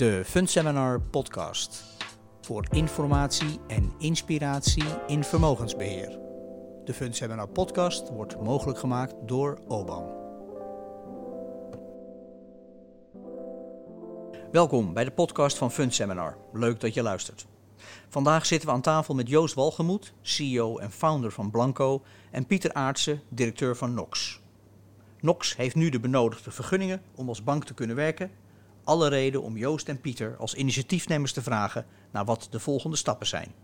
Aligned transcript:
De 0.00 0.22
Fundseminar 0.24 1.00
podcast. 1.00 1.84
Voor 2.40 2.66
informatie 2.70 3.60
en 3.66 3.92
inspiratie 3.98 4.84
in 5.06 5.24
vermogensbeheer. 5.24 6.18
De 6.84 6.94
Fundseminar 6.94 7.48
podcast 7.48 8.08
wordt 8.08 8.40
mogelijk 8.40 8.78
gemaakt 8.78 9.14
door 9.26 9.58
OBAM. 9.68 10.04
Welkom 14.52 14.92
bij 14.94 15.04
de 15.04 15.10
podcast 15.10 15.58
van 15.58 15.72
Fundseminar. 15.72 16.36
Leuk 16.52 16.80
dat 16.80 16.94
je 16.94 17.02
luistert. 17.02 17.46
Vandaag 18.08 18.46
zitten 18.46 18.68
we 18.68 18.74
aan 18.74 18.80
tafel 18.80 19.14
met 19.14 19.28
Joost 19.28 19.54
Walgemoed, 19.54 20.12
CEO 20.20 20.78
en 20.78 20.90
founder 20.90 21.32
van 21.32 21.50
Blanco, 21.50 22.02
en 22.30 22.46
Pieter 22.46 22.72
Aartsen, 22.72 23.22
directeur 23.28 23.76
van 23.76 23.94
Nox. 23.94 24.40
Nox 25.20 25.56
heeft 25.56 25.74
nu 25.74 25.88
de 25.88 26.00
benodigde 26.00 26.50
vergunningen 26.50 27.02
om 27.14 27.28
als 27.28 27.44
bank 27.44 27.64
te 27.64 27.74
kunnen 27.74 27.96
werken. 27.96 28.30
Alle 28.90 29.08
reden 29.08 29.42
om 29.42 29.56
Joost 29.56 29.88
en 29.88 30.00
Pieter 30.00 30.36
als 30.38 30.54
initiatiefnemers 30.54 31.32
te 31.32 31.42
vragen 31.42 31.86
naar 32.10 32.24
wat 32.24 32.46
de 32.50 32.60
volgende 32.60 32.96
stappen 32.96 33.26
zijn. 33.26 33.54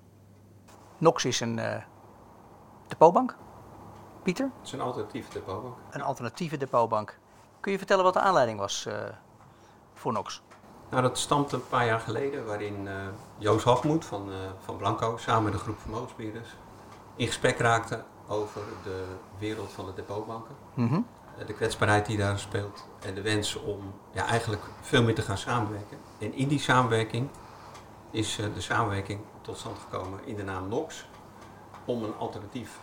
Nox 0.99 1.25
is 1.25 1.41
een 1.41 1.59
uh, 1.59 1.77
depotbank. 2.89 3.37
Pieter? 4.23 4.51
Het 4.59 4.67
is 4.67 4.73
een 4.73 4.81
alternatieve 4.81 5.33
depotbank. 5.33 5.77
Een 5.91 6.03
alternatieve 6.03 6.57
depotbank. 6.57 7.19
Kun 7.61 7.73
je 7.73 7.79
vertellen 7.79 8.05
wat 8.05 8.13
de 8.13 8.21
aanleiding 8.21 8.59
was 8.59 8.85
uh, 8.89 8.95
voor 9.95 10.13
Nox? 10.13 10.43
Nou, 10.91 11.03
dat 11.03 11.19
stamt 11.19 11.53
een 11.53 11.69
paar 11.69 11.87
jaar 11.87 12.01
geleden, 12.01 12.47
waarin 12.47 12.85
uh, 12.85 12.93
Joost 13.39 13.65
Hofmoed 13.65 14.05
van, 14.05 14.29
uh, 14.29 14.35
van 14.65 14.77
Blanco 14.77 15.17
samen 15.17 15.45
met 15.45 15.53
een 15.53 15.59
groep 15.59 15.79
vermogensbeheerders 15.79 16.49
in 17.17 17.27
gesprek 17.27 17.59
raakte 17.59 18.05
over 18.29 18.61
de 18.83 19.05
wereld 19.39 19.73
van 19.73 19.87
de 19.87 19.95
depotbanken. 19.95 20.55
Mm 20.75 20.89
-hmm. 20.89 21.07
De 21.47 21.53
kwetsbaarheid 21.53 22.07
die 22.07 22.17
daar 22.17 22.39
speelt 22.39 22.85
en 23.01 23.15
de 23.15 23.23
wens 23.23 23.55
om 23.55 23.93
ja, 24.13 24.27
eigenlijk 24.27 24.63
veel 24.81 25.03
meer 25.03 25.15
te 25.15 25.23
gaan 25.23 25.39
samenwerken. 25.39 25.99
En 26.19 26.35
in 26.35 26.49
die 26.49 26.61
samenwerking 26.61 27.29
is 28.11 28.39
uh, 28.39 28.47
de 28.55 28.61
samenwerking 28.61 29.21
tot 29.41 29.59
stand 29.59 29.79
gekomen 29.79 30.21
in 30.25 30.37
de 30.37 30.45
naam 30.45 30.69
NOx 30.69 31.07
om 31.85 32.03
een 32.03 32.17
alternatief 32.19 32.79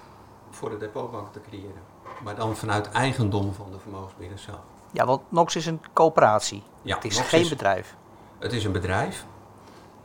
voor 0.50 0.70
de 0.70 0.78
depotbank 0.78 1.34
te 1.34 1.42
creëren. 1.42 1.82
Maar 2.24 2.36
dan 2.36 2.56
vanuit 2.56 2.92
eigendom 2.92 3.54
van 3.54 3.72
de 3.72 3.80
vermogensbeheerders 3.80 4.44
zelf. 4.44 4.60
Ja, 4.92 5.06
want 5.06 5.22
Nox 5.30 5.56
is 5.56 5.66
een 5.66 5.82
coöperatie. 5.94 6.64
Ja, 6.82 6.96
het 6.96 7.06
is 7.06 7.18
Nox 7.18 7.30
geen 7.30 7.42
is, 7.42 7.50
bedrijf. 7.50 7.96
Het 8.40 8.54
is 8.54 8.66
een 8.66 8.72
bedrijf, 8.72 9.26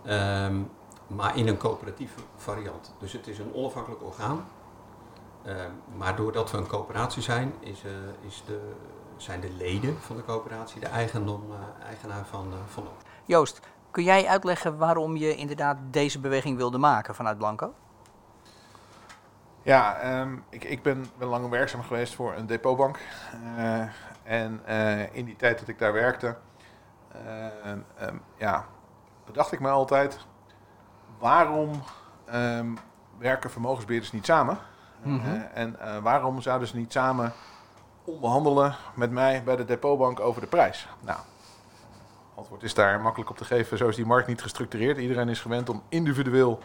um, 0.07 0.71
maar 1.07 1.37
in 1.37 1.49
een 1.49 1.57
coöperatieve 1.57 2.21
variant. 2.37 2.95
Dus 2.99 3.13
het 3.13 3.27
is 3.27 3.39
een 3.39 3.55
onafhankelijk 3.55 4.03
orgaan. 4.03 4.45
Um, 5.47 5.57
maar 5.97 6.17
doordat 6.17 6.51
we 6.51 6.57
een 6.57 6.67
coöperatie 6.67 7.23
zijn, 7.23 7.53
is, 7.61 7.85
uh, 7.85 7.93
is 8.27 8.43
de, 8.47 8.75
zijn 9.17 9.41
de 9.41 9.51
leden 9.51 10.01
van 10.01 10.17
de 10.17 10.25
coöperatie 10.25 10.81
de 10.81 10.87
eigendom, 10.87 11.43
uh, 11.51 11.87
eigenaar 11.87 12.27
van, 12.27 12.47
uh, 12.53 12.59
van 12.67 12.85
Nox. 12.85 12.97
Joost, 13.25 13.61
kun 13.91 14.03
jij 14.03 14.27
uitleggen 14.27 14.79
waarom 14.79 15.17
je 15.17 15.35
inderdaad 15.35 15.77
deze 15.91 16.21
beweging 16.21 16.57
wilde 16.57 16.79
maken 16.79 17.15
vanuit 17.15 17.39
Blanco? 17.39 17.75
Ja, 19.63 20.21
um, 20.21 20.45
ik, 20.49 20.65
ik 20.65 20.83
ben, 20.83 21.07
ben 21.19 21.29
lang 21.29 21.49
werkzaam 21.49 21.83
geweest 21.83 22.15
voor 22.15 22.35
een 22.35 22.47
depotbank. 22.47 22.99
Uh, 23.57 23.83
en 24.23 24.63
uh, 24.69 25.15
in 25.15 25.25
die 25.25 25.37
tijd 25.37 25.59
dat 25.59 25.69
ik 25.69 25.79
daar 25.79 25.93
werkte, 25.93 26.37
uh, 27.27 28.07
um, 28.09 28.23
ja, 28.37 28.67
bedacht 29.25 29.53
ik 29.53 29.61
me 29.61 29.69
altijd, 29.69 30.19
waarom 31.19 31.83
um, 32.35 32.79
werken 33.19 33.51
vermogensbeheerders 33.51 34.13
niet 34.13 34.27
samen? 34.27 34.59
Mm 35.03 35.21
-hmm. 35.21 35.47
en 35.55 35.77
waarom 36.03 36.41
zouden 36.41 36.69
ze 36.69 36.77
niet 36.77 36.93
samen 36.93 37.33
onderhandelen 38.05 38.75
met 38.95 39.11
mij 39.11 39.43
bij 39.45 39.57
de 39.57 39.65
depotbank 39.65 40.21
over 40.21 40.41
de 40.41 40.47
prijs? 40.47 40.89
Nou, 41.01 41.19
antwoord 42.35 42.63
is 42.63 42.75
daar 42.75 43.01
makkelijk 43.01 43.31
op 43.31 43.37
te 43.37 43.45
geven. 43.45 43.79
Zo 43.79 43.89
is 43.89 43.97
die 43.97 44.07
markt 44.07 44.29
niet 44.29 44.43
gestructureerd. 44.43 44.99
Iedereen 44.99 45.29
is 45.29 45.41
gewend 45.41 45.69
om 45.69 45.83
individueel 45.89 46.61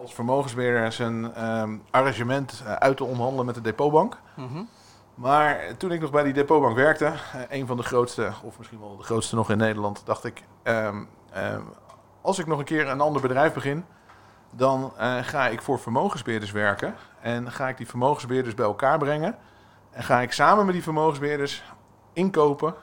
als 0.00 0.14
vermogensbeheerder 0.14 0.92
zijn 0.92 1.44
um, 1.44 1.82
arrangement 1.90 2.62
uh, 2.64 2.72
uit 2.72 2.96
te 2.96 3.04
onderhandelen 3.04 3.46
met 3.46 3.54
de 3.54 3.60
depotbank. 3.60 4.18
Mm 4.34 4.48
-hmm. 4.48 4.68
Maar 5.14 5.76
toen 5.76 5.92
ik 5.92 6.00
nog 6.00 6.10
bij 6.10 6.22
die 6.22 6.32
depotbank 6.32 6.76
werkte, 6.76 7.12
een 7.48 7.66
van 7.66 7.76
de 7.76 7.82
grootste, 7.82 8.32
of 8.42 8.58
misschien 8.58 8.80
wel 8.80 8.96
de 8.96 9.02
grootste 9.02 9.34
nog 9.34 9.50
in 9.50 9.58
Nederland, 9.58 10.02
dacht 10.04 10.24
ik, 10.24 10.42
um, 10.62 11.08
um, 11.36 11.68
als 12.20 12.38
ik 12.38 12.46
nog 12.46 12.58
een 12.58 12.64
keer 12.64 12.88
een 12.88 13.00
ander 13.00 13.22
bedrijf 13.22 13.52
begin, 13.52 13.84
dan 14.56 14.92
uh, 15.00 15.16
ga 15.22 15.48
ik 15.48 15.62
voor 15.62 15.78
vermogensbeheerders 15.78 16.52
werken. 16.52 16.94
En 17.20 17.52
ga 17.52 17.68
ik 17.68 17.76
die 17.76 17.88
vermogensbeheerders 17.88 18.54
bij 18.54 18.64
elkaar 18.64 18.98
brengen. 18.98 19.36
En 19.90 20.02
ga 20.02 20.20
ik 20.20 20.32
samen 20.32 20.64
met 20.64 20.74
die 20.74 20.82
vermogensbeheerders 20.82 21.62
inkopen 22.12 22.74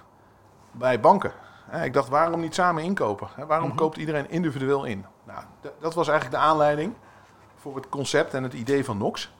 bij 0.72 1.00
banken. 1.00 1.32
Ik 1.84 1.94
dacht, 1.94 2.10
waarom 2.10 2.40
niet 2.40 2.56
samen 2.56 2.84
inkopen? 2.84 3.28
Waarom 3.36 3.64
mm 3.64 3.70
-hmm. 3.70 3.80
koopt 3.80 3.98
iedereen 3.98 4.30
individueel 4.30 4.86
in? 4.86 5.06
Nou, 5.24 5.44
dat 5.80 5.94
was 5.94 6.08
eigenlijk 6.08 6.42
de 6.42 6.50
aanleiding 6.50 6.94
voor 7.56 7.76
het 7.76 7.90
concept 7.90 8.34
en 8.34 8.44
het 8.44 8.54
idee 8.54 8.86
van 8.86 8.98
Nox. 8.98 9.34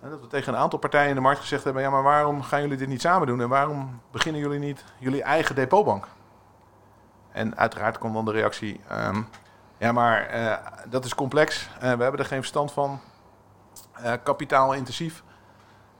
Dat 0.00 0.20
we 0.20 0.26
tegen 0.26 0.52
een 0.52 0.58
aantal 0.58 0.78
partijen 0.78 1.08
in 1.08 1.14
de 1.14 1.20
markt 1.20 1.40
gezegd 1.40 1.64
hebben: 1.64 1.82
ja, 1.82 1.90
maar 1.90 2.02
waarom 2.02 2.42
gaan 2.42 2.60
jullie 2.60 2.76
dit 2.76 2.88
niet 2.88 3.00
samen 3.00 3.26
doen? 3.26 3.40
En 3.40 3.48
waarom 3.48 4.00
beginnen 4.10 4.40
jullie 4.40 4.58
niet 4.58 4.84
jullie 4.98 5.22
eigen 5.22 5.54
depotbank? 5.54 6.06
En 7.32 7.56
uiteraard 7.56 7.98
kwam 7.98 8.12
dan 8.12 8.24
de 8.24 8.32
reactie: 8.32 8.80
um, 8.92 9.28
ja, 9.78 9.92
maar 9.92 10.34
uh, 10.34 10.56
dat 10.88 11.04
is 11.04 11.14
complex. 11.14 11.68
Uh, 11.74 11.80
we 11.80 11.86
hebben 11.86 12.18
er 12.18 12.24
geen 12.24 12.38
verstand 12.38 12.72
van. 12.72 13.00
Uh, 14.02 14.12
kapitaalintensief. 14.22 15.22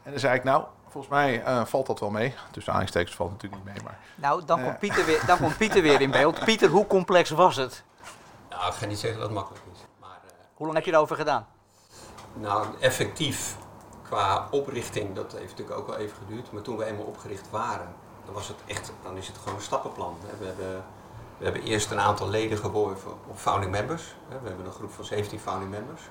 En 0.02 0.10
dan 0.10 0.20
zei 0.20 0.34
ik: 0.34 0.44
nou, 0.44 0.64
volgens 0.88 1.12
mij 1.12 1.46
uh, 1.46 1.64
valt 1.64 1.86
dat 1.86 2.00
wel 2.00 2.10
mee. 2.10 2.34
Tussen 2.50 2.72
aanstekens 2.72 3.16
valt 3.16 3.30
het 3.30 3.42
natuurlijk 3.42 3.64
niet 3.64 3.74
mee. 3.74 3.84
Maar, 3.84 3.98
nou, 4.14 4.44
dan, 4.44 4.58
uh, 4.58 4.64
komt 4.64 4.78
Pieter 4.78 5.04
weer, 5.04 5.26
dan 5.26 5.38
komt 5.38 5.56
Pieter 5.56 5.82
weer 5.82 6.00
in 6.00 6.10
beeld. 6.10 6.44
Pieter, 6.44 6.68
hoe 6.68 6.86
complex 6.86 7.30
was 7.30 7.56
het? 7.56 7.84
Nou, 8.50 8.66
ik 8.66 8.72
ga 8.72 8.86
niet 8.86 8.98
zeggen 8.98 9.18
dat 9.18 9.28
het 9.28 9.38
makkelijk 9.38 9.64
is. 9.72 9.78
Maar, 10.00 10.18
uh, 10.24 10.30
hoe 10.54 10.66
lang 10.66 10.78
heb 10.78 10.86
je 10.86 10.92
erover 10.92 11.16
gedaan? 11.16 11.46
Nou, 12.34 12.66
effectief 12.80 13.56
qua 14.02 14.48
oprichting, 14.50 15.14
dat 15.14 15.32
heeft 15.32 15.50
natuurlijk 15.50 15.78
ook 15.78 15.86
wel 15.86 15.96
even 15.96 16.16
geduurd. 16.16 16.52
Maar 16.52 16.62
toen 16.62 16.76
we 16.76 16.84
eenmaal 16.84 17.04
opgericht 17.04 17.50
waren, 17.50 17.94
dan, 18.24 18.34
was 18.34 18.48
het 18.48 18.58
echt, 18.66 18.92
dan 19.02 19.16
is 19.16 19.26
het 19.26 19.38
gewoon 19.38 19.54
een 19.54 19.64
stappenplan. 19.64 20.16
We 20.38 20.46
hebben, 20.46 20.84
we 21.38 21.44
hebben 21.44 21.62
eerst 21.62 21.90
een 21.90 22.00
aantal 22.00 22.28
leden 22.28 22.58
geworven 22.58 23.10
op 23.28 23.38
founding 23.38 23.72
members. 23.72 24.14
We 24.28 24.48
hebben 24.48 24.66
een 24.66 24.72
groep 24.72 24.92
van 24.92 25.04
17 25.04 25.40
founding 25.40 25.70
members. 25.70 26.02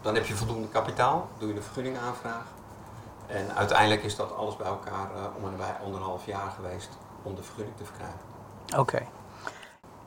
Dan 0.00 0.14
heb 0.14 0.26
je 0.26 0.34
voldoende 0.34 0.68
kapitaal, 0.68 1.28
doe 1.38 1.48
je 1.48 1.54
een 1.54 1.62
vergunningaanvraag. 1.62 2.44
En 3.26 3.54
uiteindelijk 3.56 4.02
is 4.02 4.16
dat 4.16 4.36
alles 4.36 4.56
bij 4.56 4.66
elkaar 4.66 5.10
uh, 5.16 5.22
om 5.36 5.48
en 5.48 5.56
bij 5.56 5.76
anderhalf 5.84 6.26
jaar 6.26 6.50
geweest 6.50 6.88
om 7.22 7.34
de 7.34 7.42
vergunning 7.42 7.76
te 7.76 7.84
verkrijgen. 7.84 8.18
Oké. 8.66 8.80
Okay. 8.80 9.08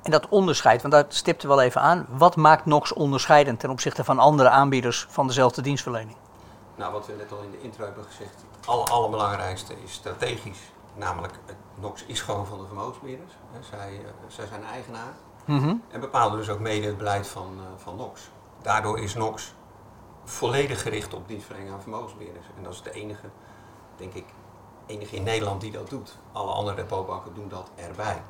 En 0.01 0.11
dat 0.11 0.27
onderscheid, 0.29 0.81
want 0.81 0.93
dat 0.93 1.13
stipte 1.13 1.47
wel 1.47 1.61
even 1.61 1.81
aan. 1.81 2.05
Wat 2.09 2.35
maakt 2.35 2.65
Nox 2.65 2.93
onderscheidend 2.93 3.59
ten 3.59 3.69
opzichte 3.69 4.03
van 4.03 4.19
andere 4.19 4.49
aanbieders 4.49 5.07
van 5.09 5.27
dezelfde 5.27 5.61
dienstverlening? 5.61 6.17
Nou, 6.75 6.93
wat 6.93 7.05
we 7.05 7.13
net 7.17 7.31
al 7.31 7.41
in 7.41 7.51
de 7.51 7.61
intro 7.61 7.83
hebben 7.85 8.03
gezegd, 8.03 8.35
het 8.57 8.67
aller, 8.67 8.89
allerbelangrijkste 8.89 9.73
is 9.83 9.93
strategisch. 9.93 10.59
Namelijk, 10.95 11.33
Nox 11.75 12.03
is 12.05 12.21
gewoon 12.21 12.45
van 12.45 12.59
de 12.59 12.65
vermogensbeheerders. 12.65 13.33
Zij, 13.59 13.93
uh, 13.93 14.09
zij 14.27 14.47
zijn 14.47 14.63
eigenaar. 14.63 15.13
Mm 15.45 15.59
-hmm. 15.59 15.83
En 15.91 15.99
bepalen 15.99 16.37
dus 16.37 16.49
ook 16.49 16.59
mede 16.59 16.87
het 16.87 16.97
beleid 16.97 17.27
van, 17.27 17.53
uh, 17.57 17.63
van 17.77 17.95
Nox. 17.95 18.29
Daardoor 18.61 18.99
is 18.99 19.15
Nox 19.15 19.53
volledig 20.23 20.81
gericht 20.81 21.13
op 21.13 21.27
dienstverlening 21.27 21.73
aan 21.73 21.81
vermogensbeheerders. 21.81 22.45
En 22.57 22.63
dat 22.63 22.73
is 22.73 22.81
de 22.81 22.91
enige, 22.91 23.29
denk 23.95 24.13
ik, 24.13 24.25
enige 24.85 25.15
in 25.15 25.23
Nederland 25.23 25.61
die 25.61 25.71
dat 25.71 25.89
doet. 25.89 26.17
Alle 26.31 26.51
andere 26.51 26.75
depotbanken 26.75 27.33
doen 27.33 27.47
dat 27.47 27.69
erbij. 27.75 28.21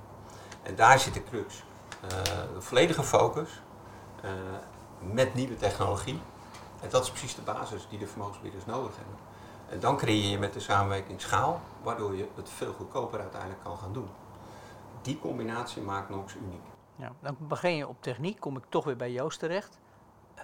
En 0.63 0.75
daar 0.75 0.99
zit 0.99 1.13
de 1.13 1.23
crux. 1.23 1.63
Uh, 2.03 2.09
de 2.53 2.61
volledige 2.61 3.03
focus 3.03 3.61
uh, 4.25 4.31
met 4.99 5.33
nieuwe 5.33 5.55
technologie. 5.55 6.19
En 6.81 6.89
dat 6.89 7.03
is 7.03 7.09
precies 7.09 7.35
de 7.35 7.41
basis 7.41 7.87
die 7.89 7.99
de 7.99 8.07
vermogensbeheerders 8.07 8.65
nodig 8.65 8.95
hebben. 8.95 9.15
En 9.69 9.79
dan 9.79 9.97
creëer 9.97 10.29
je 10.29 10.39
met 10.39 10.53
de 10.53 10.59
samenwerking 10.59 11.21
schaal, 11.21 11.61
waardoor 11.83 12.15
je 12.15 12.27
het 12.35 12.49
veel 12.49 12.73
goedkoper 12.73 13.19
uiteindelijk 13.19 13.63
kan 13.63 13.77
gaan 13.77 13.93
doen. 13.93 14.09
Die 15.01 15.19
combinatie 15.19 15.81
maakt 15.81 16.09
Nox 16.09 16.35
uniek. 16.35 16.63
Ja, 16.95 17.11
dan 17.19 17.35
begin 17.39 17.75
je 17.75 17.87
op 17.87 18.01
techniek, 18.01 18.39
kom 18.39 18.57
ik 18.57 18.63
toch 18.69 18.85
weer 18.85 18.95
bij 18.95 19.11
Joost 19.11 19.39
terecht. 19.39 19.79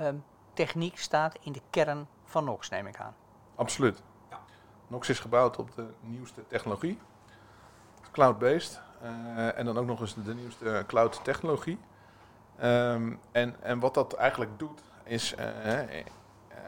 Um, 0.02 0.24
techniek 0.54 0.98
staat 0.98 1.38
in 1.42 1.52
de 1.52 1.62
kern 1.70 2.08
van 2.24 2.44
Nox, 2.44 2.70
neem 2.70 2.88
ik 2.88 3.00
aan. 3.00 3.16
Absoluut. 3.56 4.02
Ja. 4.30 4.40
Nox 4.88 5.10
is 5.10 5.20
gebouwd 5.20 5.58
op 5.58 5.76
de 5.76 5.88
nieuwste 6.00 6.48
technologie, 6.48 7.00
cloud-based. 8.12 8.82
Uh, 9.04 9.58
en 9.58 9.66
dan 9.66 9.78
ook 9.78 9.86
nog 9.86 10.00
eens 10.00 10.16
de 10.24 10.34
nieuwste 10.34 10.84
cloud 10.88 11.24
technologie. 11.24 11.80
Um, 12.64 13.20
en, 13.32 13.64
en 13.64 13.80
wat 13.80 13.94
dat 13.94 14.14
eigenlijk 14.14 14.60
doet, 14.60 14.82
is 15.04 15.36
uh, 15.36 15.80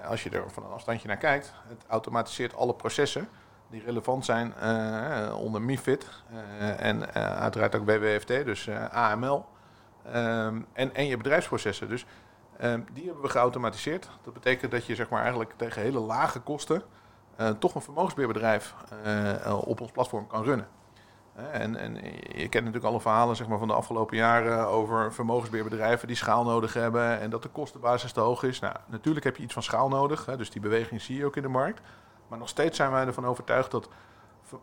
als 0.06 0.24
je 0.24 0.30
er 0.30 0.44
van 0.52 0.64
een 0.64 0.72
afstandje 0.72 1.08
naar 1.08 1.18
kijkt, 1.18 1.54
het 1.68 1.84
automatiseert 1.88 2.56
alle 2.56 2.74
processen 2.74 3.30
die 3.70 3.84
relevant 3.84 4.26
zijn 4.26 4.54
uh, 4.64 5.38
onder 5.40 5.62
MIFID 5.62 6.08
en 6.78 7.14
uiteraard 7.14 7.76
ook 7.76 7.86
WWFT, 7.86 8.28
dus 8.28 8.70
AML. 8.92 9.46
Um, 10.16 10.66
en, 10.74 10.96
en 10.96 11.06
je 11.06 11.18
bedrijfsprocessen. 11.18 11.90
Dus 11.90 12.06
Um, 12.62 12.86
die 12.94 13.06
hebben 13.06 13.22
we 13.22 13.30
geautomatiseerd. 13.30 14.10
Dat 14.24 14.34
betekent 14.34 14.72
dat 14.72 14.86
je 14.86 14.96
zeg 14.96 15.10
maar, 15.10 15.22
eigenlijk 15.22 15.54
tegen 15.56 15.82
hele 15.82 16.00
lage 16.00 16.40
kosten 16.40 16.82
toch 17.60 17.76
een 17.76 17.82
vermogensbeheerbedrijf 17.82 18.74
op 19.66 19.82
ons 19.82 19.92
platform 19.92 20.28
kan 20.28 20.44
runnen. 20.44 20.68
En, 21.38 21.76
en 21.76 21.94
je 22.36 22.50
kent 22.50 22.66
natuurlijk 22.66 22.84
alle 22.84 23.02
verhalen 23.02 23.36
zeg 23.36 23.48
maar, 23.48 23.58
van 23.58 23.68
de 23.68 23.74
afgelopen 23.74 24.18
jaren 24.18 24.68
over 24.68 25.14
vermogensbeheerbedrijven 25.14 26.08
die 26.08 26.16
schaal 26.16 26.44
nodig 26.44 26.74
hebben 26.74 27.20
en 27.20 27.30
dat 27.30 27.44
de 27.44 27.50
kostenbasis 27.50 28.12
te 28.12 28.20
hoog 28.20 28.44
is. 28.44 28.60
Nou, 28.60 28.76
natuurlijk 28.86 29.26
heb 29.26 29.38
je 29.38 29.44
iets 29.44 29.54
van 29.54 29.64
schaal 29.64 29.90
nodig, 29.90 30.26
hè, 30.26 30.38
dus 30.38 30.50
die 30.50 30.62
beweging 30.62 31.02
zie 31.02 31.18
je 31.18 31.26
ook 31.26 31.36
in 31.36 31.42
de 31.42 31.48
markt. 31.48 31.82
Maar 32.28 32.40
nog 32.40 32.50
steeds 32.50 32.78
zijn 32.78 32.92
wij 32.92 33.06
ervan 33.06 33.26
overtuigd 33.26 33.72
dat 33.72 33.90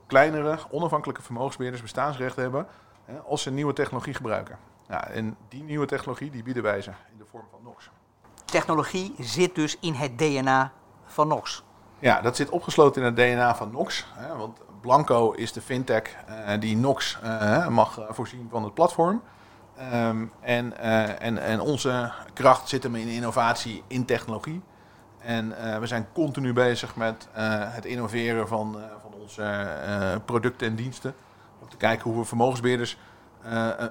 kleinere, 0.07 0.59
onafhankelijke 0.71 1.23
vermogensbeheerders 1.23 1.83
bestaansrecht 1.83 2.37
hebben 2.37 2.67
hè, 3.05 3.19
als 3.19 3.43
ze 3.43 3.51
nieuwe 3.51 3.73
technologie 3.73 4.15
gebruiken. 4.15 4.59
Ja, 4.89 5.09
en 5.09 5.37
die 5.49 5.63
nieuwe 5.63 5.87
technologie 5.87 6.31
die 6.31 6.43
bieden 6.43 6.63
wij 6.63 6.83
ze 6.83 6.91
in 6.91 7.19
de 7.19 7.25
vorm 7.31 7.45
van 7.51 7.61
NOx. 7.63 7.91
Technologie 8.45 9.15
zit 9.19 9.55
dus 9.55 9.79
in 9.81 9.95
het 9.95 10.19
DNA 10.19 10.73
van 11.05 11.29
NOx. 11.29 11.65
Ja, 11.99 12.21
dat 12.21 12.37
zit 12.37 12.51
opgesloten 12.51 13.03
in 13.03 13.07
het 13.07 13.17
DNA 13.17 13.55
van 13.55 13.71
NOx. 13.71 14.07
Hè, 14.15 14.37
want 14.37 14.61
Blanco 14.85 15.33
is 15.33 15.53
de 15.53 15.61
fintech 15.61 16.17
uh, 16.29 16.61
die 16.61 16.77
NOx 16.77 17.19
uh, 17.25 17.69
mag 17.69 17.99
eh, 17.99 18.05
voorzien 18.11 18.49
van 18.51 18.65
het 18.65 18.75
platform. 18.75 19.23
Um, 19.93 20.33
en, 20.41 20.79
en, 21.21 21.39
en 21.39 21.61
onze 21.61 22.13
kracht 22.33 22.69
zit 22.69 22.83
hem 22.83 22.95
in 22.95 23.09
innovatie 23.09 23.83
in 23.87 24.05
technologie. 24.05 24.63
En 25.19 25.49
we 25.81 25.87
zijn 25.87 26.07
continu 26.13 26.53
bezig 26.53 26.97
met 26.97 27.29
het 27.33 27.85
innoveren 27.85 28.49
van, 28.49 28.77
van 29.03 29.13
onze 29.21 29.69
producten 30.25 30.67
en 30.67 30.75
diensten. 30.75 31.15
Om 31.61 31.69
te 31.69 31.77
kijken 31.77 32.11
hoe 32.11 32.21
we 32.21 32.27
vermogensbeheerders 32.27 32.99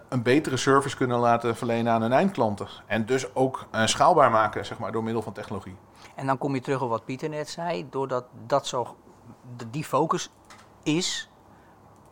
een 0.10 0.24
betere 0.24 0.58
service 0.58 0.98
kunnen 0.98 1.20
laten 1.20 1.56
verlenen 1.56 1.94
aan 1.94 2.02
hun 2.02 2.14
eindklanten. 2.14 2.68
En 2.86 3.06
dus 3.06 3.36
ook 3.36 3.68
schaalbaar 3.86 4.32
maken 4.32 4.66
zeg 4.66 4.78
maar, 4.78 4.92
door 4.92 5.04
middel 5.04 5.22
van 5.22 5.34
technologie. 5.34 5.76
En 6.16 6.26
dan 6.26 6.38
kom 6.38 6.56
je 6.56 6.62
terug 6.62 6.82
op 6.82 6.90
wat 6.90 7.06
Pieter 7.06 7.30
net 7.30 7.50
zei. 7.50 7.88
Doordat 7.90 8.26
dat 8.48 8.68
zo, 8.68 8.96
die 9.70 9.84
focus 9.84 10.30
is, 10.84 11.30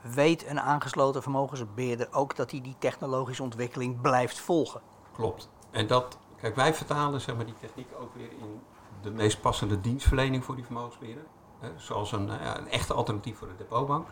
weet 0.02 0.48
een 0.48 0.60
aangesloten 0.60 1.22
vermogensbeheerder 1.22 2.08
ook 2.12 2.36
dat 2.36 2.52
hij 2.52 2.62
die 2.62 2.76
technologische 2.80 3.44
ontwikkeling 3.44 4.02
blijft 4.02 4.40
volgen. 4.40 4.82
Klopt. 5.14 5.50
En 5.72 5.88
dat, 5.88 6.18
kijk, 6.38 6.56
wij 6.56 6.74
vertalen 6.74 7.22
zeg 7.22 7.36
maar, 7.36 7.46
die 7.46 7.58
techniek 7.60 7.90
ook 8.00 8.16
weer 8.16 8.32
in 8.32 8.62
de 9.02 9.12
meest 9.12 9.42
passende 9.42 9.82
dienstverlening 9.82 10.46
voor 10.46 10.56
die 10.56 10.66
vermogensbeheerder. 10.66 11.26
Hè, 11.60 11.70
zoals 11.76 12.12
een, 12.12 12.28
ja, 12.28 12.58
een 12.58 12.70
echte 12.70 12.94
alternatief 12.94 13.38
voor 13.38 13.48
de 13.48 13.56
depotbank. 13.58 14.08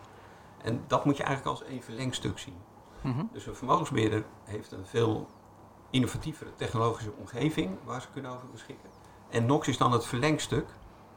En 0.62 0.84
dat 0.88 1.06
moet 1.06 1.18
je 1.18 1.24
eigenlijk 1.24 1.60
als 1.60 1.70
een 1.70 1.84
verlengstuk 1.84 2.40
zien. 2.40 2.58
Mm 3.02 3.14
-hmm. 3.14 3.30
Dus 3.34 3.46
een 3.46 3.56
vermogensbeheerder 3.56 4.26
heeft 4.44 4.72
een 4.72 4.86
veel 4.86 5.28
innovatievere 5.90 6.56
technologische 6.56 7.12
omgeving 7.20 7.78
waar 7.84 8.02
ze 8.02 8.08
kunnen 8.14 8.32
over 8.32 8.48
beschikken. 8.52 8.90
En 9.30 9.46
NOx 9.46 9.68
is 9.68 9.78
dan 9.78 9.92
het 9.92 10.06
verlengstuk 10.06 10.68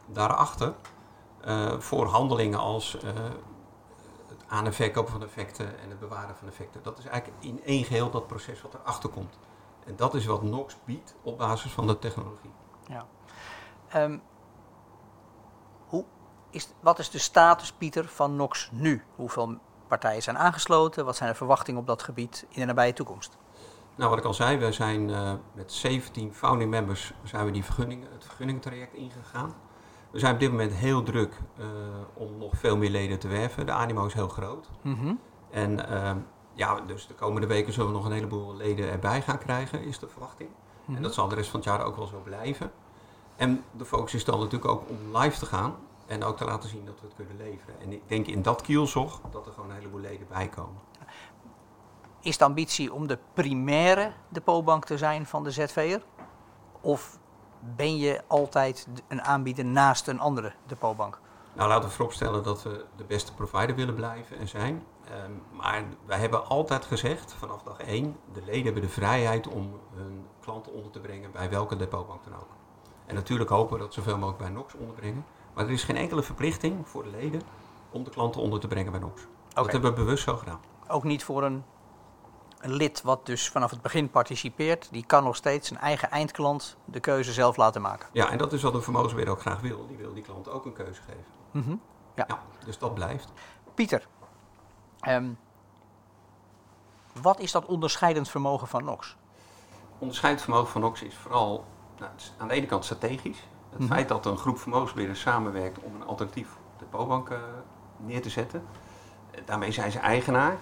daarachter 0.06 0.74
uh, 1.46 1.78
voor 1.78 2.06
handelingen 2.06 2.58
als 2.58 2.94
uh, 2.94 3.10
het 4.28 4.44
aan- 4.48 4.66
en 4.66 4.74
verkopen 4.74 5.12
van 5.12 5.22
effecten 5.22 5.80
en 5.80 5.88
het 5.88 5.98
bewaren 5.98 6.36
van 6.36 6.48
effecten. 6.48 6.82
Dat 6.82 6.98
is 6.98 7.04
eigenlijk 7.04 7.44
in 7.44 7.64
één 7.64 7.84
geheel 7.84 8.10
dat 8.10 8.26
proces 8.26 8.62
wat 8.62 8.74
erachter 8.74 9.08
komt. 9.08 9.38
En 9.86 9.96
dat 9.96 10.14
is 10.14 10.26
wat 10.26 10.42
NOx 10.42 10.76
biedt 10.84 11.14
op 11.22 11.38
basis 11.38 11.72
van 11.72 11.86
de 11.86 11.98
technologie. 11.98 12.50
Ja. 12.86 13.06
Um, 14.02 14.22
hoe 15.86 16.04
is, 16.50 16.68
wat 16.80 16.98
is 16.98 17.10
de 17.10 17.18
status, 17.18 17.72
Pieter, 17.72 18.08
van 18.08 18.36
NOx 18.36 18.68
nu? 18.72 19.04
Hoeveel 19.16 19.58
partijen 19.86 20.22
zijn 20.22 20.38
aangesloten? 20.38 21.04
Wat 21.04 21.16
zijn 21.16 21.30
de 21.30 21.36
verwachtingen 21.36 21.80
op 21.80 21.86
dat 21.86 22.02
gebied 22.02 22.46
in 22.48 22.60
de 22.60 22.66
nabije 22.66 22.92
toekomst? 22.92 23.38
Nou, 23.94 24.10
wat 24.10 24.18
ik 24.18 24.24
al 24.24 24.34
zei, 24.34 24.56
we 24.56 24.72
zijn 24.72 25.08
uh, 25.08 25.32
met 25.52 25.72
17 25.72 26.34
founding 26.34 26.70
members 26.70 27.12
zijn 27.22 27.44
we 27.44 27.50
die 27.50 27.64
vergunning, 27.64 28.06
het 28.12 28.24
vergunningtraject 28.24 28.94
ingegaan. 28.94 29.54
We 30.12 30.18
zijn 30.18 30.34
op 30.34 30.40
dit 30.40 30.50
moment 30.50 30.72
heel 30.72 31.02
druk 31.02 31.34
uh, 31.58 31.66
om 32.14 32.38
nog 32.38 32.52
veel 32.56 32.76
meer 32.76 32.90
leden 32.90 33.18
te 33.18 33.28
werven. 33.28 33.66
De 33.66 33.72
animo 33.72 34.06
is 34.06 34.14
heel 34.14 34.28
groot. 34.28 34.68
Mm 34.82 34.94
-hmm. 34.94 35.18
En 35.50 35.72
uh, 35.72 36.10
ja, 36.52 36.80
dus 36.80 37.06
de 37.06 37.14
komende 37.14 37.46
weken 37.46 37.72
zullen 37.72 37.88
we 37.88 37.96
nog 37.96 38.06
een 38.06 38.12
heleboel 38.12 38.56
leden 38.56 38.90
erbij 38.90 39.22
gaan 39.22 39.38
krijgen, 39.38 39.84
is 39.84 39.98
de 39.98 40.08
verwachting. 40.08 40.48
Mm 40.48 40.56
-hmm. 40.84 40.96
En 40.96 41.02
dat 41.02 41.14
zal 41.14 41.28
de 41.28 41.34
rest 41.34 41.50
van 41.50 41.60
het 41.60 41.68
jaar 41.68 41.84
ook 41.84 41.96
wel 41.96 42.06
zo 42.06 42.20
blijven. 42.24 42.72
En 43.36 43.64
de 43.70 43.84
focus 43.84 44.14
is 44.14 44.24
dan 44.24 44.38
natuurlijk 44.38 44.70
ook 44.70 44.82
om 44.88 45.16
live 45.16 45.38
te 45.38 45.46
gaan 45.46 45.74
en 46.06 46.24
ook 46.24 46.36
te 46.36 46.44
laten 46.44 46.68
zien 46.68 46.84
dat 46.84 47.00
we 47.00 47.06
het 47.06 47.16
kunnen 47.16 47.36
leveren. 47.36 47.80
En 47.80 47.92
ik 47.92 48.02
denk 48.06 48.26
in 48.26 48.42
dat 48.42 48.62
kielzog 48.62 49.20
dat 49.30 49.46
er 49.46 49.52
gewoon 49.52 49.70
een 49.70 49.76
heleboel 49.76 50.00
leden 50.00 50.26
bij 50.28 50.48
komen. 50.48 50.80
Is 52.20 52.38
de 52.38 52.44
ambitie 52.44 52.92
om 52.92 53.06
de 53.06 53.18
primaire 53.34 54.12
depotbank 54.28 54.84
te 54.84 54.98
zijn 54.98 55.26
van 55.26 55.44
de 55.44 55.50
ZV'er? 55.50 56.02
Of 56.80 57.18
ben 57.76 57.96
je 57.96 58.22
altijd 58.26 58.86
een 59.08 59.22
aanbieder 59.22 59.64
naast 59.64 60.08
een 60.08 60.20
andere 60.20 60.52
depotbank? 60.66 61.18
Nou, 61.52 61.68
laten 61.68 61.88
we 61.88 61.94
vooropstellen 61.94 62.42
dat 62.42 62.62
we 62.62 62.84
de 62.96 63.04
beste 63.04 63.34
provider 63.34 63.76
willen 63.76 63.94
blijven 63.94 64.38
en 64.38 64.48
zijn. 64.48 64.82
Um, 65.24 65.42
maar 65.50 65.84
wij 66.06 66.18
hebben 66.18 66.46
altijd 66.48 66.84
gezegd, 66.84 67.34
vanaf 67.34 67.62
dag 67.62 67.78
1, 67.78 68.16
de 68.32 68.42
leden 68.44 68.64
hebben 68.64 68.82
de 68.82 68.88
vrijheid 68.88 69.48
om 69.48 69.80
hun 69.94 70.26
klanten 70.40 70.72
onder 70.72 70.90
te 70.90 71.00
brengen 71.00 71.32
bij 71.32 71.50
welke 71.50 71.76
depotbank 71.76 72.24
dan 72.24 72.34
ook. 72.34 72.48
En 73.06 73.14
natuurlijk 73.14 73.50
hopen 73.50 73.76
we 73.76 73.82
dat 73.82 73.94
zoveel 73.94 74.18
mogelijk 74.18 74.38
bij 74.38 74.48
NOX 74.48 74.74
onderbrengen. 74.74 75.24
Maar 75.54 75.64
er 75.64 75.70
is 75.70 75.84
geen 75.84 75.96
enkele 75.96 76.22
verplichting 76.22 76.88
voor 76.88 77.02
de 77.02 77.10
leden 77.10 77.42
om 77.90 78.04
de 78.04 78.10
klanten 78.10 78.40
onder 78.40 78.60
te 78.60 78.68
brengen 78.68 78.92
bij 78.92 79.00
NOX. 79.00 79.22
Okay. 79.22 79.62
Dat 79.62 79.72
hebben 79.72 79.90
we 79.90 79.96
bewust 79.96 80.24
zo 80.24 80.36
gedaan. 80.36 80.60
Ook 80.88 81.04
niet 81.04 81.24
voor 81.24 81.42
een, 81.42 81.64
een 82.62 82.72
lid 82.72 83.02
wat 83.02 83.26
dus 83.26 83.48
vanaf 83.48 83.70
het 83.70 83.82
begin 83.82 84.10
participeert, 84.10 84.88
die 84.90 85.06
kan 85.06 85.24
nog 85.24 85.36
steeds 85.36 85.68
zijn 85.68 85.80
eigen 85.80 86.10
eindklant 86.10 86.76
de 86.84 87.00
keuze 87.00 87.32
zelf 87.32 87.56
laten 87.56 87.82
maken. 87.82 88.08
Ja, 88.12 88.30
en 88.30 88.38
dat 88.38 88.52
is 88.52 88.62
wat 88.62 88.74
een 88.74 88.82
vermogensbeheerder 88.82 89.34
ook 89.34 89.40
graag 89.40 89.60
wil. 89.60 89.86
Die 89.86 89.96
wil 89.96 90.14
die 90.14 90.22
klant 90.22 90.48
ook 90.48 90.64
een 90.64 90.72
keuze 90.72 91.00
geven. 91.02 91.24
Mm 91.50 91.62
-hmm. 91.62 91.80
ja. 92.14 92.24
ja. 92.28 92.42
Dus 92.64 92.78
dat 92.78 92.94
blijft. 92.94 93.32
Pieter, 93.74 94.06
um, 95.08 95.38
wat 97.22 97.40
is 97.40 97.52
dat 97.52 97.64
onderscheidend 97.64 98.28
vermogen 98.28 98.68
van 98.68 98.84
NOX? 98.84 99.16
Onderscheidend 99.98 100.44
vermogen 100.44 100.68
van 100.68 100.80
NOX 100.80 101.02
is 101.02 101.14
vooral 101.14 101.64
nou, 101.98 102.10
is 102.16 102.32
aan 102.38 102.48
de 102.48 102.54
ene 102.54 102.66
kant 102.66 102.84
strategisch. 102.84 103.38
Het 103.38 103.80
mm 103.80 103.86
-hmm. 103.86 103.96
feit 103.96 104.08
dat 104.08 104.26
een 104.26 104.38
groep 104.38 104.58
vermogensbeheerders 104.58 105.20
samenwerkt 105.20 105.78
om 105.78 105.94
een 105.94 106.06
alternatief 106.06 106.48
depotbank 106.78 107.28
uh, 107.28 107.38
neer 107.96 108.22
te 108.22 108.30
zetten. 108.30 108.64
Daarmee 109.44 109.72
zijn 109.72 109.90
ze 109.90 109.98
eigenaar. 109.98 110.56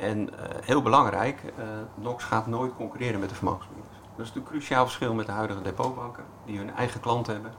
En 0.00 0.18
uh, 0.18 0.28
heel 0.60 0.82
belangrijk, 0.82 1.42
uh, 1.44 1.64
NOX 1.94 2.24
gaat 2.24 2.46
nooit 2.46 2.74
concurreren 2.76 3.20
met 3.20 3.28
de 3.28 3.34
vermogensbeheerders. 3.34 3.96
Dat 3.96 4.10
is 4.10 4.16
natuurlijk 4.16 4.36
een 4.46 4.52
cruciaal 4.52 4.84
verschil 4.84 5.14
met 5.14 5.26
de 5.26 5.32
huidige 5.32 5.62
depotbanken, 5.62 6.24
die 6.44 6.58
hun 6.58 6.74
eigen 6.74 7.00
klanten 7.00 7.32
hebben. 7.32 7.52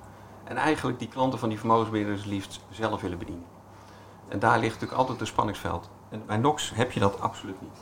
En 0.44 0.58
eigenlijk 0.58 1.00
die 1.00 1.08
klanten 1.08 1.40
van 1.40 1.50
die 1.50 1.60
vermogensbeheerders 1.60 2.26
liefst 2.26 2.62
zelf 2.70 3.02
willen 3.02 3.18
bedienen. 3.18 3.46
En 4.28 4.40
daar 4.40 4.60
ligt 4.60 4.74
natuurlijk 4.74 5.00
altijd 5.00 5.20
een 5.20 5.28
spanningsveld. 5.28 5.90
En 6.10 6.26
bij 6.26 6.38
NOX 6.38 6.72
heb 6.76 6.92
je 6.92 7.00
dat 7.00 7.20
absoluut 7.20 7.62
niet. 7.62 7.78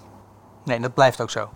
Nee, 0.64 0.80
dat 0.80 0.94
blijft 0.94 1.22
ook 1.22 1.30
zo. 1.30 1.50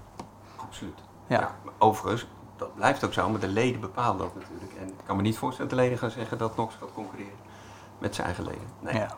Absoluut. 0.56 1.00
Ja. 1.28 1.40
ja 1.40 1.56
overigens, 1.78 2.28
dat 2.56 2.76
blijft 2.76 3.06
ook 3.06 3.14
zo, 3.14 3.30
maar 3.30 3.40
de 3.40 3.48
leden 3.48 3.82
bepalen 3.82 4.18
dat 4.18 4.36
natuurlijk. 4.36 4.74
En 4.80 4.88
ik 4.88 5.06
kan 5.06 5.16
me 5.16 5.22
niet 5.22 5.38
voorstellen 5.38 5.70
dat 5.70 5.80
de 5.80 5.86
leden 5.86 6.00
gaan 6.00 6.12
zeggen 6.12 6.38
dat 6.38 6.56
NOX 6.56 6.76
gaat 6.76 6.94
concurreren 6.94 7.38
met 7.98 8.16
zijn 8.16 8.28
eigen 8.28 8.44
leden. 8.44 8.68
Nee. 8.80 8.94
Ja. 8.94 9.16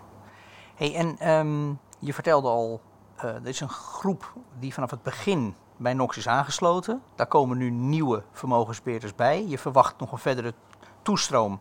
Hey, 0.75 0.95
en 0.95 1.29
um, 1.29 1.79
je 1.99 2.13
vertelde 2.13 2.47
al, 2.47 2.81
er 3.17 3.47
is 3.47 3.59
een 3.59 3.69
groep 3.69 4.33
die 4.59 4.73
vanaf 4.73 4.91
het 4.91 5.03
begin 5.03 5.55
bij 5.77 5.93
NOX 5.93 6.17
is 6.17 6.27
aangesloten. 6.27 7.01
Daar 7.15 7.27
komen 7.27 7.57
nu 7.57 7.69
nieuwe 7.69 8.23
vermogensbeheerders 8.31 9.15
bij. 9.15 9.45
Je 9.47 9.57
verwacht 9.57 9.99
nog 9.99 10.11
een 10.11 10.17
verdere 10.17 10.53
toestroom 11.01 11.59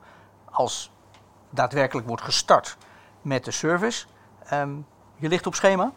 als 0.51 0.91
daadwerkelijk 1.51 2.07
wordt 2.07 2.23
gestart 2.23 2.77
met 3.23 3.45
de 3.45 3.51
service. 3.51 4.07
Um, 4.53 4.87
je 5.17 5.29
ligt 5.29 5.47
op 5.47 5.55
schema? 5.55 5.93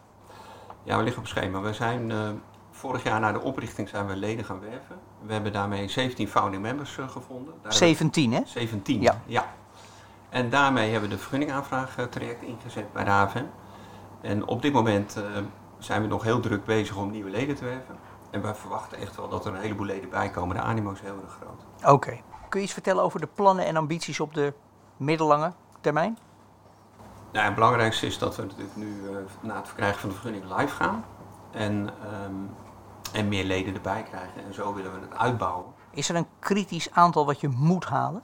Ja, 0.83 0.97
we 0.97 1.03
liggen 1.03 1.21
op 1.21 1.27
schema. 1.27 1.61
We 1.61 1.73
zijn 1.73 2.09
uh, 2.09 2.29
vorig 2.71 3.03
jaar 3.03 3.19
na 3.19 3.31
de 3.31 3.41
oprichting 3.41 3.89
zijn 3.89 4.07
we 4.07 4.15
leden 4.15 4.45
gaan 4.45 4.59
werven. 4.59 4.99
We 5.21 5.33
hebben 5.33 5.53
daarmee 5.53 5.87
17 5.87 6.27
founding 6.27 6.61
members 6.61 6.97
uh, 6.97 7.09
gevonden. 7.09 7.53
Daar 7.61 7.73
17 7.73 8.33
hè? 8.33 8.41
17, 8.45 9.01
ja. 9.01 9.21
ja. 9.25 9.45
En 10.29 10.49
daarmee 10.49 10.91
hebben 10.91 11.09
we 11.09 11.15
de 11.15 11.21
vergunningaanvraag 11.21 11.97
uh, 11.97 12.05
traject 12.05 12.41
ingezet 12.41 12.93
bij 12.93 13.03
de. 13.03 13.43
En 14.21 14.47
op 14.47 14.61
dit 14.61 14.73
moment 14.73 15.17
zijn 15.77 16.01
we 16.01 16.07
nog 16.07 16.23
heel 16.23 16.39
druk 16.39 16.65
bezig 16.65 16.95
om 16.95 17.11
nieuwe 17.11 17.29
leden 17.29 17.55
te 17.55 17.63
werven. 17.63 17.95
En 18.29 18.41
wij 18.41 18.55
verwachten 18.55 18.97
echt 18.97 19.15
wel 19.15 19.29
dat 19.29 19.45
er 19.45 19.53
een 19.53 19.61
heleboel 19.61 19.85
leden 19.85 20.09
bij 20.09 20.29
komen. 20.29 20.55
De 20.55 20.61
animo 20.61 20.91
is 20.91 20.99
heel 20.99 21.19
erg 21.23 21.37
groot. 21.41 21.65
Oké. 21.77 21.91
Okay. 21.91 22.23
Kun 22.49 22.59
je 22.59 22.65
iets 22.65 22.73
vertellen 22.73 23.03
over 23.03 23.19
de 23.19 23.27
plannen 23.27 23.65
en 23.65 23.75
ambities 23.75 24.19
op 24.19 24.33
de 24.33 24.53
middellange 24.97 25.51
termijn? 25.81 26.17
Nou, 27.31 27.45
het 27.45 27.55
belangrijkste 27.55 28.05
is 28.05 28.17
dat 28.17 28.35
we 28.35 28.41
natuurlijk 28.41 28.75
nu 28.75 29.01
uh, 29.01 29.17
na 29.41 29.55
het 29.55 29.67
verkrijgen 29.67 29.99
van 29.99 30.09
de 30.09 30.15
vergunning 30.15 30.57
live 30.57 30.75
gaan. 30.75 31.05
En, 31.51 31.89
um, 32.25 32.49
en 33.13 33.27
meer 33.27 33.43
leden 33.43 33.75
erbij 33.75 34.03
krijgen. 34.03 34.45
En 34.45 34.53
zo 34.53 34.73
willen 34.73 34.93
we 34.93 34.99
het 34.99 35.17
uitbouwen. 35.17 35.65
Is 35.91 36.09
er 36.09 36.15
een 36.15 36.27
kritisch 36.39 36.91
aantal 36.91 37.25
wat 37.25 37.39
je 37.39 37.47
moet 37.47 37.85
halen? 37.85 38.21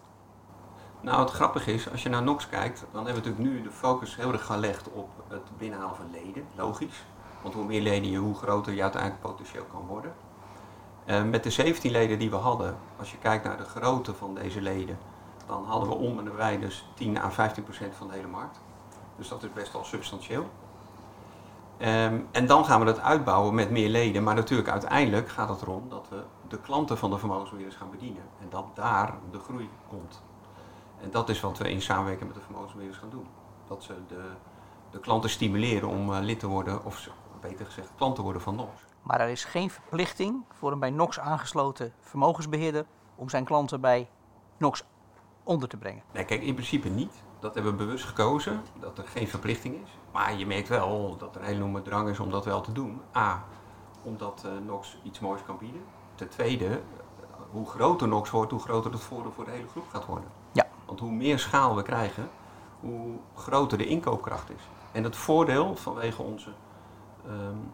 Nou, 1.03 1.19
het 1.19 1.29
grappige 1.29 1.73
is, 1.73 1.91
als 1.91 2.03
je 2.03 2.09
naar 2.09 2.23
NOX 2.23 2.49
kijkt, 2.49 2.79
dan 2.91 3.05
hebben 3.05 3.23
we 3.23 3.29
natuurlijk 3.29 3.55
nu 3.55 3.63
de 3.63 3.71
focus 3.71 4.15
heel 4.15 4.31
erg 4.31 4.45
gelegd 4.45 4.91
op 4.91 5.09
het 5.27 5.57
binnenhalen 5.57 5.95
van 5.95 6.11
leden. 6.11 6.45
Logisch. 6.55 7.05
Want 7.41 7.53
hoe 7.53 7.65
meer 7.65 7.81
leden 7.81 8.11
je, 8.11 8.17
hoe 8.17 8.35
groter 8.35 8.73
je 8.73 8.81
uiteindelijk 8.81 9.21
potentieel 9.21 9.63
kan 9.63 9.85
worden. 9.87 10.13
Uh, 11.05 11.23
met 11.23 11.43
de 11.43 11.49
17 11.49 11.91
leden 11.91 12.19
die 12.19 12.29
we 12.29 12.35
hadden, 12.35 12.77
als 12.99 13.11
je 13.11 13.17
kijkt 13.17 13.43
naar 13.43 13.57
de 13.57 13.63
grootte 13.63 14.13
van 14.13 14.35
deze 14.35 14.61
leden, 14.61 14.97
dan 15.47 15.65
hadden 15.65 15.89
we 15.89 15.95
om 15.95 16.17
en 16.17 16.23
nabij 16.23 16.59
dus 16.59 16.87
10 16.93 17.17
à 17.17 17.29
15 17.29 17.63
procent 17.63 17.95
van 17.95 18.07
de 18.07 18.13
hele 18.13 18.27
markt. 18.27 18.59
Dus 19.17 19.27
dat 19.27 19.43
is 19.43 19.53
best 19.53 19.73
wel 19.73 19.83
substantieel. 19.83 20.49
Ehm, 21.77 22.19
en 22.31 22.45
dan 22.45 22.65
gaan 22.65 22.79
we 22.79 22.85
dat 22.85 22.99
uitbouwen 22.99 23.55
met 23.55 23.69
meer 23.69 23.89
leden. 23.89 24.23
Maar 24.23 24.35
natuurlijk 24.35 24.69
uiteindelijk 24.69 25.29
gaat 25.29 25.49
het 25.49 25.61
erom 25.61 25.89
dat 25.89 26.07
we 26.09 26.23
de 26.47 26.59
klanten 26.59 26.97
van 26.97 27.09
de 27.09 27.17
vermogensbeheerders 27.17 27.77
gaan 27.77 27.91
bedienen. 27.91 28.23
En 28.41 28.47
dat 28.49 28.65
daar 28.73 29.13
de 29.31 29.39
groei 29.39 29.69
komt. 29.89 30.21
En 31.03 31.11
dat 31.11 31.29
is 31.29 31.39
wat 31.39 31.57
we 31.57 31.69
in 31.69 31.81
samenwerking 31.81 32.27
met 32.27 32.37
de 32.37 32.43
vermogensbeheerders 32.43 32.99
gaan 32.99 33.09
doen. 33.09 33.27
Dat 33.67 33.83
ze 33.83 33.95
de, 34.07 34.31
de 34.91 34.99
klanten 34.99 35.29
stimuleren 35.29 35.89
om 35.89 36.13
eh, 36.13 36.19
lid 36.21 36.39
te 36.39 36.47
worden, 36.47 36.85
of 36.85 37.09
beter 37.41 37.65
gezegd 37.65 37.89
klant 37.95 38.15
te 38.15 38.21
worden 38.21 38.41
van 38.41 38.55
NOX. 38.55 38.71
Maar 39.01 39.19
er 39.19 39.29
is 39.29 39.43
geen 39.43 39.69
verplichting 39.69 40.43
voor 40.53 40.71
een 40.71 40.79
bij 40.79 40.89
NOX 40.89 41.19
aangesloten 41.19 41.93
vermogensbeheerder 41.99 42.85
om 43.15 43.29
zijn 43.29 43.43
klanten 43.43 43.81
bij 43.81 44.09
NOX 44.57 44.83
onder 45.43 45.69
te 45.69 45.77
brengen. 45.77 46.03
Nee, 46.13 46.25
kijk, 46.25 46.41
in 46.41 46.53
principe 46.53 46.89
niet. 46.89 47.23
Dat 47.39 47.53
hebben 47.53 47.71
we 47.71 47.77
bewust 47.77 48.05
gekozen, 48.05 48.61
dat 48.79 48.97
er 48.97 49.07
geen 49.07 49.27
verplichting 49.27 49.75
is. 49.83 49.89
Maar 50.11 50.37
je 50.37 50.45
merkt 50.45 50.67
wel 50.67 51.17
dat 51.17 51.35
er 51.35 51.41
een 51.41 51.47
enorme 51.47 51.81
drang 51.81 52.09
is 52.09 52.19
om 52.19 52.31
dat 52.31 52.45
wel 52.45 52.61
te 52.61 52.71
doen. 52.71 53.01
A, 53.15 53.43
omdat 54.03 54.43
uh, 54.45 54.51
NOX 54.65 54.97
iets 55.03 55.19
moois 55.19 55.43
kan 55.45 55.57
bieden. 55.57 55.81
Ten 56.15 56.29
tweede, 56.29 56.65
uh, 56.65 56.79
hoe 57.51 57.65
groter 57.65 58.07
NOX 58.07 58.29
wordt, 58.29 58.51
hoe 58.51 58.59
groter 58.59 58.91
het 58.91 59.01
voordeel 59.01 59.31
voor 59.31 59.45
de 59.45 59.51
hele 59.51 59.67
groep 59.67 59.89
gaat 59.89 60.05
worden. 60.05 60.29
Ja. 60.51 60.62
Want 60.93 61.05
hoe 61.05 61.17
meer 61.17 61.39
schaal 61.39 61.75
we 61.75 61.81
krijgen, 61.81 62.29
hoe 62.79 63.17
groter 63.35 63.77
de 63.77 63.85
inkoopkracht 63.85 64.49
is. 64.49 64.61
En 64.91 65.03
het 65.03 65.15
voordeel 65.15 65.75
vanwege 65.75 66.21
onze, 66.21 66.49
um, 67.27 67.71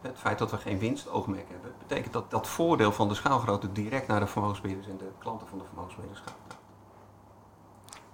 het 0.00 0.18
feit 0.18 0.38
dat 0.38 0.50
we 0.50 0.56
geen 0.56 0.78
winstoogmerk 0.78 1.48
hebben, 1.48 1.72
betekent 1.78 2.12
dat 2.12 2.30
dat 2.30 2.48
voordeel 2.48 2.92
van 2.92 3.08
de 3.08 3.14
schaalgrootte 3.14 3.72
direct 3.72 4.06
naar 4.06 4.20
de 4.20 4.26
vermogensbeheerders 4.26 4.88
en 4.88 4.96
de 4.96 5.10
klanten 5.18 5.48
van 5.48 5.58
de 5.58 5.64
vermogensbeheerders 5.64 6.20
gaat. 6.20 6.56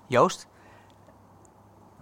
Joost, 0.07 0.49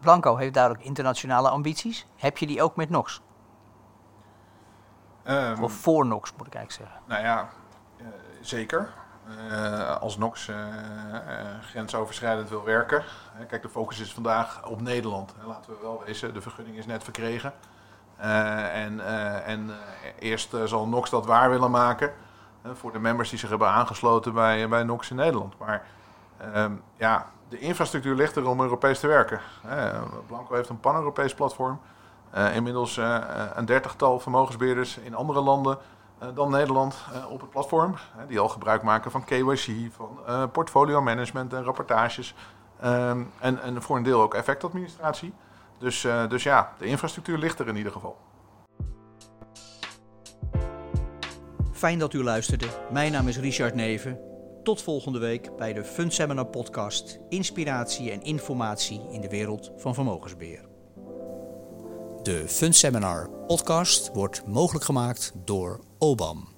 Blanco 0.01 0.37
heeft 0.37 0.55
duidelijk 0.55 0.85
internationale 0.85 1.49
ambities. 1.49 2.07
Heb 2.17 2.39
je 2.39 2.47
die 2.47 2.63
ook 2.63 2.77
met 2.77 2.91
NOX? 2.91 3.23
Um, 5.25 5.63
of 5.63 5.73
voor 5.73 6.07
NOX 6.07 6.33
moet 6.37 6.47
ik 6.47 6.55
eigenlijk 6.55 6.91
zeggen. 6.91 7.09
Nou 7.09 7.23
ja, 7.23 7.49
uh, 8.01 8.07
zeker. 8.41 8.93
Uh, 9.51 9.97
als 9.97 10.17
NOX 10.17 10.49
uh, 10.49 10.57
grensoverschrijdend 11.71 12.49
wil 12.49 12.65
werken. 12.65 13.05
kijk, 13.49 13.63
de 13.63 13.69
focus 13.69 14.01
is 14.01 14.13
vandaag 14.13 14.67
op 14.67 14.81
Nederland. 14.81 15.35
laten 15.47 15.73
we 15.73 15.79
wel 15.83 16.03
wezen, 16.07 16.35
de 16.35 16.41
vergunning 16.41 16.77
is 16.77 16.87
net 16.87 17.05
verkregen. 17.05 17.53
en 18.17 19.01
en 19.45 19.71
eerst 20.19 20.57
zal 20.65 20.87
NOX 20.87 21.11
dat 21.11 21.27
waar 21.27 21.51
willen 21.51 21.71
maken. 21.71 22.13
voor 22.73 22.93
de 22.93 22.99
members 22.99 23.31
die 23.31 23.39
zich 23.39 23.49
hebben 23.49 23.69
aangesloten 23.69 24.35
bij, 24.35 24.69
bij 24.69 24.83
NOX 24.83 25.11
in 25.11 25.17
Nederland. 25.17 25.59
Maar 25.59 25.87
um, 26.55 26.83
ja, 26.97 27.27
de 27.49 27.59
infrastructuur 27.59 28.15
ligt 28.15 28.37
er 28.37 28.49
om 28.49 28.61
Europees 28.61 29.01
te 29.01 29.07
werken. 29.07 29.41
Blanco 30.27 30.55
heeft 30.55 30.69
een 30.69 30.81
pan-Europees 30.81 31.35
platform. 31.35 31.81
Uh, 32.35 32.57
inmiddels 32.57 32.97
uh, 32.97 33.19
een 33.55 33.65
dertigtal 33.65 34.21
vermogensbeheerders 34.21 34.99
in 34.99 35.15
andere 35.15 35.41
landen 35.41 35.79
dan 36.35 36.51
Nederland 36.51 36.97
op 37.31 37.41
het 37.41 37.51
platform. 37.51 37.95
die 38.29 38.39
al 38.39 38.49
gebruik 38.49 38.83
maken 38.83 39.11
van 39.11 39.25
KYC, 39.25 39.93
van 39.93 40.19
portfolio 40.53 41.03
management 41.03 41.53
en 41.53 41.65
rapportages. 41.65 42.35
Um, 42.85 43.31
en, 43.41 43.63
en 43.63 43.83
voor 43.83 43.97
een 43.97 44.03
deel 44.03 44.21
ook 44.21 44.35
effectadministratie. 44.35 45.33
Dus, 45.79 46.07
dus 46.29 46.43
ja, 46.43 46.73
de 46.79 46.85
infrastructuur 46.85 47.39
ligt 47.39 47.59
er 47.59 47.69
in 47.69 47.77
ieder 47.77 47.93
geval. 47.93 48.17
Fijn 51.79 51.99
dat 51.99 52.13
u 52.13 52.23
luisterde. 52.23 52.67
Mijn 52.91 53.13
naam 53.13 53.29
is 53.29 53.39
Richard 53.39 53.75
Neven. 53.75 54.21
Tot 54.63 54.83
volgende 54.83 55.19
week 55.19 55.57
bij 55.57 55.73
de 55.73 55.85
Fund 55.85 56.15
Seminar 56.15 56.47
podcast 56.47 57.19
Inspiratie 57.29 58.11
en 58.11 58.23
informatie 58.23 59.07
in 59.11 59.21
de 59.21 59.29
wereld 59.29 59.73
van 59.77 59.95
vermogensbeheer. 59.95 60.78
De 62.29 62.49
Fund 62.49 62.77
Seminar 62.77 63.31
podcast 63.47 64.11
wordt 64.13 64.47
mogelijk 64.47 64.85
gemaakt 64.85 65.33
door 65.45 65.81
OBAM. 65.99 66.58